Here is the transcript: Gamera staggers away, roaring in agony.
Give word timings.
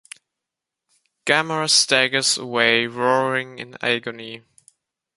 Gamera 1.27 1.69
staggers 1.69 2.35
away, 2.35 2.87
roaring 2.87 3.59
in 3.59 3.77
agony. 3.83 4.41